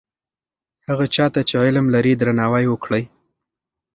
[0.87, 3.03] هغه چا ته چې علم لري درناوی وکړئ.